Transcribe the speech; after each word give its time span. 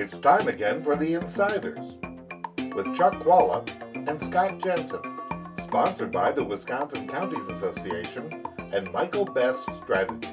It's 0.00 0.16
time 0.16 0.48
again 0.48 0.80
for 0.80 0.96
The 0.96 1.12
Insiders 1.12 1.78
with 2.74 2.96
Chuck 2.96 3.22
Chvala 3.22 3.68
and 4.08 4.18
Scott 4.18 4.58
Jensen, 4.58 5.02
sponsored 5.62 6.10
by 6.10 6.32
the 6.32 6.42
Wisconsin 6.42 7.06
Counties 7.06 7.46
Association 7.48 8.42
and 8.72 8.90
Michael 8.94 9.26
Best 9.26 9.62
Strategies. 9.82 10.30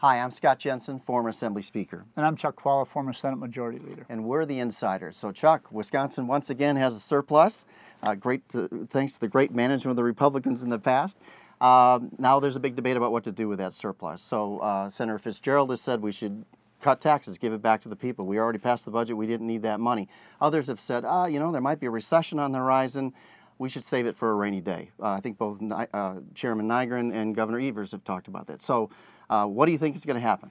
Hi, 0.00 0.20
I'm 0.20 0.30
Scott 0.32 0.58
Jensen, 0.58 1.00
former 1.00 1.30
Assembly 1.30 1.62
Speaker. 1.62 2.04
And 2.14 2.26
I'm 2.26 2.36
Chuck 2.36 2.62
Chvala, 2.62 2.86
former 2.86 3.14
Senate 3.14 3.38
Majority 3.38 3.78
Leader. 3.78 4.04
And 4.10 4.26
we're 4.26 4.44
the 4.44 4.60
insiders. 4.60 5.16
So, 5.16 5.32
Chuck, 5.32 5.72
Wisconsin 5.72 6.26
once 6.26 6.50
again 6.50 6.76
has 6.76 6.94
a 6.94 7.00
surplus. 7.00 7.64
Uh, 8.02 8.14
great, 8.14 8.46
to, 8.50 8.86
thanks 8.90 9.14
to 9.14 9.20
the 9.20 9.28
great 9.28 9.50
management 9.50 9.92
of 9.92 9.96
the 9.96 10.04
Republicans 10.04 10.62
in 10.62 10.68
the 10.68 10.78
past. 10.78 11.16
Um, 11.60 12.10
now 12.18 12.38
there's 12.40 12.56
a 12.56 12.60
big 12.60 12.76
debate 12.76 12.96
about 12.96 13.12
what 13.12 13.24
to 13.24 13.32
do 13.32 13.48
with 13.48 13.58
that 13.58 13.74
surplus. 13.74 14.22
So 14.22 14.58
uh, 14.58 14.90
Senator 14.90 15.18
Fitzgerald 15.18 15.70
has 15.70 15.80
said 15.80 16.02
we 16.02 16.12
should 16.12 16.44
cut 16.80 17.00
taxes, 17.00 17.38
give 17.38 17.52
it 17.52 17.62
back 17.62 17.80
to 17.82 17.88
the 17.88 17.96
people. 17.96 18.26
We 18.26 18.38
already 18.38 18.58
passed 18.58 18.84
the 18.84 18.90
budget. 18.90 19.16
We 19.16 19.26
didn't 19.26 19.46
need 19.46 19.62
that 19.62 19.80
money. 19.80 20.08
Others 20.40 20.66
have 20.68 20.80
said, 20.80 21.04
ah, 21.04 21.26
you 21.26 21.38
know, 21.38 21.50
there 21.50 21.62
might 21.62 21.80
be 21.80 21.86
a 21.86 21.90
recession 21.90 22.38
on 22.38 22.52
the 22.52 22.58
horizon. 22.58 23.14
We 23.58 23.70
should 23.70 23.84
save 23.84 24.06
it 24.06 24.16
for 24.16 24.30
a 24.30 24.34
rainy 24.34 24.60
day. 24.60 24.90
Uh, 25.00 25.12
I 25.12 25.20
think 25.20 25.38
both 25.38 25.60
uh, 25.62 26.14
Chairman 26.34 26.68
Nygren 26.68 27.14
and 27.14 27.34
Governor 27.34 27.58
Evers 27.58 27.92
have 27.92 28.04
talked 28.04 28.28
about 28.28 28.46
that. 28.48 28.60
So, 28.60 28.90
uh, 29.30 29.46
what 29.46 29.66
do 29.66 29.72
you 29.72 29.78
think 29.78 29.96
is 29.96 30.04
going 30.04 30.16
to 30.16 30.20
happen? 30.20 30.50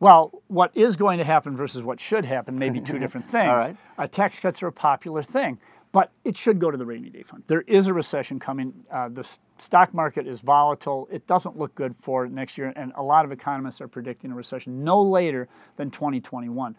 Well, 0.00 0.42
what 0.46 0.70
is 0.76 0.94
going 0.94 1.18
to 1.18 1.24
happen 1.24 1.56
versus 1.56 1.82
what 1.82 1.98
should 1.98 2.24
happen 2.24 2.56
may 2.56 2.70
be 2.70 2.80
two 2.80 2.98
different 3.00 3.26
things. 3.26 3.50
All 3.50 3.56
right. 3.56 3.76
Uh, 3.98 4.06
tax 4.06 4.38
cuts 4.38 4.62
are 4.62 4.68
a 4.68 4.72
popular 4.72 5.24
thing 5.24 5.58
but 5.92 6.12
it 6.24 6.36
should 6.36 6.58
go 6.58 6.70
to 6.70 6.76
the 6.76 6.84
rainy 6.84 7.08
day 7.08 7.22
fund. 7.22 7.42
There 7.46 7.62
is 7.62 7.86
a 7.86 7.94
recession 7.94 8.38
coming. 8.38 8.72
Uh, 8.90 9.08
the 9.08 9.26
stock 9.58 9.94
market 9.94 10.26
is 10.26 10.40
volatile. 10.40 11.08
It 11.10 11.26
doesn't 11.26 11.56
look 11.56 11.74
good 11.74 11.94
for 12.02 12.26
next 12.26 12.58
year, 12.58 12.72
and 12.76 12.92
a 12.96 13.02
lot 13.02 13.24
of 13.24 13.32
economists 13.32 13.80
are 13.80 13.88
predicting 13.88 14.30
a 14.30 14.34
recession 14.34 14.84
no 14.84 15.00
later 15.00 15.48
than 15.76 15.90
2021. 15.90 16.76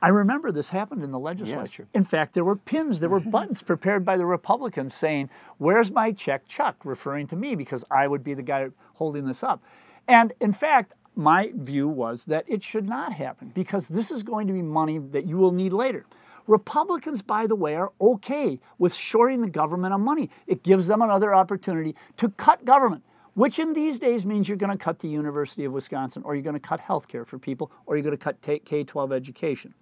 I 0.00 0.08
remember 0.08 0.50
this 0.50 0.68
happened 0.68 1.04
in 1.04 1.12
the 1.12 1.18
legislature. 1.18 1.84
Yes. 1.84 1.94
In 1.94 2.04
fact, 2.04 2.34
there 2.34 2.44
were 2.44 2.56
pins, 2.56 2.98
there 2.98 3.08
were 3.08 3.20
buttons 3.20 3.62
prepared 3.62 4.04
by 4.04 4.16
the 4.16 4.26
Republicans 4.26 4.94
saying, 4.94 5.30
Where's 5.58 5.92
my 5.92 6.10
check, 6.10 6.46
Chuck? 6.48 6.84
referring 6.84 7.28
to 7.28 7.36
me 7.36 7.54
because 7.54 7.84
I 7.88 8.08
would 8.08 8.24
be 8.24 8.34
the 8.34 8.42
guy 8.42 8.68
holding 8.94 9.26
this 9.26 9.44
up. 9.44 9.62
And 10.08 10.32
in 10.40 10.52
fact, 10.52 10.94
my 11.14 11.52
view 11.54 11.86
was 11.88 12.24
that 12.24 12.44
it 12.48 12.64
should 12.64 12.88
not 12.88 13.12
happen 13.12 13.52
because 13.54 13.86
this 13.86 14.10
is 14.10 14.24
going 14.24 14.48
to 14.48 14.52
be 14.52 14.62
money 14.62 14.98
that 14.98 15.26
you 15.26 15.36
will 15.36 15.52
need 15.52 15.72
later. 15.72 16.04
Republicans, 16.46 17.22
by 17.22 17.46
the 17.46 17.54
way, 17.54 17.74
are 17.74 17.92
okay 18.00 18.58
with 18.78 18.94
shorting 18.94 19.40
the 19.40 19.48
government 19.48 19.94
on 19.94 20.00
money. 20.02 20.30
It 20.46 20.62
gives 20.62 20.86
them 20.86 21.02
another 21.02 21.34
opportunity 21.34 21.94
to 22.16 22.28
cut 22.30 22.64
government, 22.64 23.02
which 23.34 23.58
in 23.58 23.72
these 23.72 23.98
days 23.98 24.26
means 24.26 24.48
you're 24.48 24.56
going 24.56 24.76
to 24.76 24.82
cut 24.82 24.98
the 24.98 25.08
University 25.08 25.64
of 25.64 25.72
Wisconsin, 25.72 26.22
or 26.24 26.34
you're 26.34 26.42
going 26.42 26.54
to 26.54 26.60
cut 26.60 26.80
health 26.80 27.08
care 27.08 27.24
for 27.24 27.38
people, 27.38 27.70
or 27.86 27.96
you're 27.96 28.04
going 28.04 28.16
to 28.16 28.22
cut 28.22 28.40
K 28.42 28.84
12 28.84 29.12
education. 29.12 29.74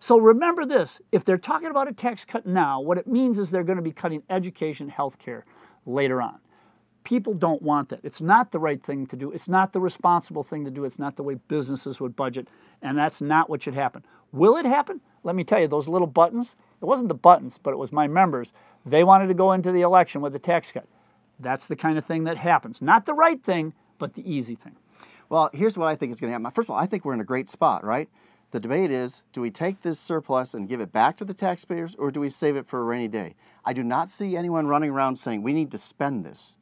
So 0.00 0.18
remember 0.18 0.64
this 0.64 1.00
if 1.12 1.24
they're 1.24 1.38
talking 1.38 1.68
about 1.68 1.88
a 1.88 1.92
tax 1.92 2.24
cut 2.24 2.46
now, 2.46 2.80
what 2.80 2.98
it 2.98 3.06
means 3.06 3.38
is 3.38 3.50
they're 3.50 3.64
going 3.64 3.76
to 3.76 3.82
be 3.82 3.92
cutting 3.92 4.22
education, 4.30 4.88
health 4.88 5.18
care 5.18 5.44
later 5.84 6.22
on. 6.22 6.38
People 7.06 7.34
don't 7.34 7.62
want 7.62 7.90
that. 7.90 8.00
It's 8.02 8.20
not 8.20 8.50
the 8.50 8.58
right 8.58 8.82
thing 8.82 9.06
to 9.06 9.16
do. 9.16 9.30
It's 9.30 9.46
not 9.46 9.72
the 9.72 9.78
responsible 9.78 10.42
thing 10.42 10.64
to 10.64 10.72
do. 10.72 10.84
It's 10.84 10.98
not 10.98 11.14
the 11.14 11.22
way 11.22 11.34
businesses 11.46 12.00
would 12.00 12.16
budget. 12.16 12.48
And 12.82 12.98
that's 12.98 13.20
not 13.20 13.48
what 13.48 13.62
should 13.62 13.74
happen. 13.74 14.04
Will 14.32 14.56
it 14.56 14.66
happen? 14.66 15.00
let 15.26 15.34
me 15.34 15.42
tell 15.42 15.60
you, 15.60 15.66
those 15.66 15.88
little 15.88 16.06
buttons, 16.06 16.54
it 16.80 16.84
wasn't 16.84 17.08
the 17.08 17.14
buttons, 17.14 17.58
but 17.60 17.72
it 17.72 17.78
was 17.78 17.90
my 17.90 18.06
members. 18.06 18.52
They 18.86 19.02
wanted 19.02 19.26
to 19.26 19.34
go 19.34 19.52
into 19.52 19.72
the 19.72 19.80
election 19.80 20.20
with 20.20 20.36
a 20.36 20.38
tax 20.38 20.70
cut. 20.70 20.86
That's 21.40 21.66
the 21.66 21.74
kind 21.74 21.98
of 21.98 22.06
thing 22.06 22.24
that 22.24 22.36
happens. 22.36 22.80
Not 22.80 23.06
the 23.06 23.12
right 23.12 23.42
thing, 23.42 23.74
but 23.98 24.14
the 24.14 24.22
easy 24.32 24.54
thing. 24.54 24.76
Well, 25.28 25.50
here's 25.52 25.76
what 25.76 25.88
I 25.88 25.96
think 25.96 26.12
is 26.12 26.20
going 26.20 26.30
to 26.30 26.32
happen. 26.32 26.48
First 26.52 26.66
of 26.66 26.70
all, 26.70 26.78
I 26.78 26.86
think 26.86 27.04
we're 27.04 27.12
in 27.12 27.20
a 27.20 27.24
great 27.24 27.48
spot, 27.48 27.84
right? 27.84 28.08
The 28.52 28.60
debate 28.60 28.92
is 28.92 29.22
do 29.32 29.40
we 29.40 29.50
take 29.50 29.82
this 29.82 29.98
surplus 29.98 30.54
and 30.54 30.68
give 30.68 30.80
it 30.80 30.92
back 30.92 31.16
to 31.16 31.24
the 31.24 31.34
taxpayers 31.34 31.96
or 31.96 32.12
do 32.12 32.20
we 32.20 32.30
save 32.30 32.54
it 32.54 32.68
for 32.68 32.78
a 32.78 32.84
rainy 32.84 33.08
day? 33.08 33.34
I 33.64 33.72
do 33.72 33.82
not 33.82 34.08
see 34.08 34.36
anyone 34.36 34.68
running 34.68 34.90
around 34.90 35.16
saying 35.16 35.42
we 35.42 35.52
need 35.52 35.72
to 35.72 35.78
spend 35.78 36.24
this. 36.24 36.56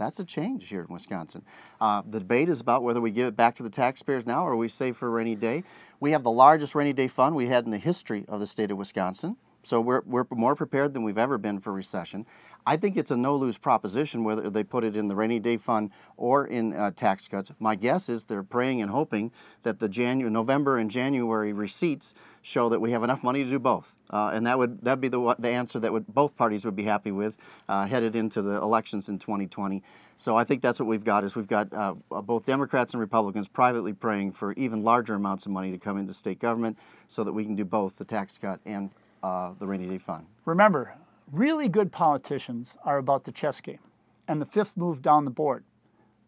That's 0.00 0.18
a 0.18 0.24
change 0.24 0.68
here 0.68 0.80
in 0.80 0.86
Wisconsin. 0.88 1.42
Uh, 1.78 2.00
the 2.08 2.20
debate 2.20 2.48
is 2.48 2.58
about 2.58 2.82
whether 2.82 3.02
we 3.02 3.10
give 3.10 3.28
it 3.28 3.36
back 3.36 3.54
to 3.56 3.62
the 3.62 3.68
taxpayers 3.68 4.24
now 4.24 4.46
or 4.46 4.56
we 4.56 4.66
save 4.66 4.96
for 4.96 5.06
a 5.06 5.10
rainy 5.10 5.34
day. 5.34 5.62
We 6.00 6.12
have 6.12 6.22
the 6.22 6.30
largest 6.30 6.74
rainy 6.74 6.94
day 6.94 7.06
fund 7.06 7.36
we 7.36 7.48
had 7.48 7.66
in 7.66 7.70
the 7.70 7.76
history 7.76 8.24
of 8.26 8.40
the 8.40 8.46
state 8.46 8.70
of 8.70 8.78
Wisconsin. 8.78 9.36
So 9.70 9.80
we're, 9.80 10.00
we're 10.04 10.26
more 10.30 10.56
prepared 10.56 10.94
than 10.94 11.04
we've 11.04 11.16
ever 11.16 11.38
been 11.38 11.60
for 11.60 11.72
recession. 11.72 12.26
I 12.66 12.76
think 12.76 12.96
it's 12.96 13.12
a 13.12 13.16
no 13.16 13.36
lose 13.36 13.56
proposition 13.56 14.24
whether 14.24 14.50
they 14.50 14.64
put 14.64 14.82
it 14.82 14.96
in 14.96 15.06
the 15.06 15.14
rainy 15.14 15.38
day 15.38 15.58
fund 15.58 15.92
or 16.16 16.44
in 16.44 16.72
uh, 16.72 16.90
tax 16.90 17.28
cuts. 17.28 17.52
My 17.60 17.76
guess 17.76 18.08
is 18.08 18.24
they're 18.24 18.42
praying 18.42 18.82
and 18.82 18.90
hoping 18.90 19.30
that 19.62 19.78
the 19.78 19.88
January, 19.88 20.28
November 20.28 20.78
and 20.78 20.90
January 20.90 21.52
receipts 21.52 22.14
show 22.42 22.68
that 22.68 22.80
we 22.80 22.90
have 22.90 23.04
enough 23.04 23.22
money 23.22 23.44
to 23.44 23.48
do 23.48 23.60
both, 23.60 23.94
uh, 24.10 24.32
and 24.34 24.44
that 24.44 24.58
would 24.58 24.82
that'd 24.82 25.00
be 25.00 25.06
the 25.06 25.36
the 25.38 25.48
answer 25.48 25.78
that 25.78 25.92
would 25.92 26.06
both 26.08 26.36
parties 26.36 26.64
would 26.64 26.74
be 26.74 26.84
happy 26.84 27.12
with 27.12 27.34
uh, 27.68 27.86
headed 27.86 28.16
into 28.16 28.42
the 28.42 28.56
elections 28.56 29.08
in 29.08 29.20
2020. 29.20 29.84
So 30.16 30.36
I 30.36 30.42
think 30.42 30.62
that's 30.62 30.80
what 30.80 30.88
we've 30.88 31.04
got 31.04 31.22
is 31.22 31.36
we've 31.36 31.46
got 31.46 31.72
uh, 31.72 31.94
both 32.22 32.44
Democrats 32.44 32.92
and 32.92 33.00
Republicans 33.00 33.46
privately 33.46 33.92
praying 33.92 34.32
for 34.32 34.52
even 34.54 34.82
larger 34.82 35.14
amounts 35.14 35.46
of 35.46 35.52
money 35.52 35.70
to 35.70 35.78
come 35.78 35.96
into 35.96 36.12
state 36.12 36.40
government 36.40 36.76
so 37.06 37.22
that 37.22 37.32
we 37.32 37.44
can 37.44 37.54
do 37.54 37.64
both 37.64 37.96
the 37.98 38.04
tax 38.04 38.36
cut 38.36 38.58
and 38.66 38.90
uh, 39.22 39.52
the 39.58 39.66
rainy 39.66 39.86
day 39.86 39.98
fund. 39.98 40.26
Remember, 40.44 40.94
really 41.30 41.68
good 41.68 41.92
politicians 41.92 42.76
are 42.84 42.98
about 42.98 43.24
the 43.24 43.32
chess 43.32 43.60
game 43.60 43.78
and 44.26 44.40
the 44.40 44.46
fifth 44.46 44.76
move 44.76 45.02
down 45.02 45.24
the 45.24 45.30
board. 45.30 45.64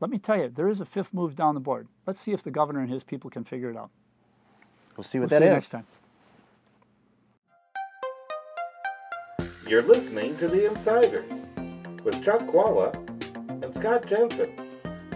Let 0.01 0.11
me 0.11 0.19
tell 0.19 0.37
you, 0.37 0.49
there 0.49 0.69
is 0.69 0.81
a 0.81 0.85
fifth 0.85 1.15
move 1.15 1.37
down 1.37 1.55
the 1.55 1.61
board. 1.61 1.87
Let's 2.07 2.21
see 2.21 2.33
if 2.33 2.43
the 2.43 2.51
governor 2.51 2.81
and 2.81 2.91
his 2.91 3.05
people 3.05 3.31
can 3.31 3.45
figure 3.45 3.71
it 3.71 3.77
out. 3.77 3.91
We'll 4.97 5.05
see 5.05 5.19
what 5.19 5.31
we'll 5.31 5.41
that 5.41 5.45
see 5.45 5.49
is. 5.49 5.55
next 5.55 5.69
time. 5.69 5.87
You're 9.69 9.83
listening 9.83 10.37
to 10.39 10.49
The 10.49 10.67
Insiders 10.69 11.31
with 12.03 12.23
Chuck 12.23 12.41
Chvala 12.41 12.95
and 13.63 13.73
Scott 13.75 14.07
Jensen, 14.07 14.53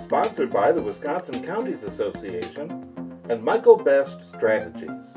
sponsored 0.00 0.50
by 0.50 0.70
the 0.70 0.80
Wisconsin 0.80 1.42
Counties 1.42 1.82
Association 1.82 3.20
and 3.28 3.42
Michael 3.42 3.76
Best 3.76 4.24
Strategies. 4.24 5.16